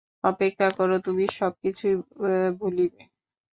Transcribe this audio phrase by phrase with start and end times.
[0.23, 1.95] অপেক্ষা কর, তুমি সব কিছুই
[2.59, 3.01] ভুলিবে।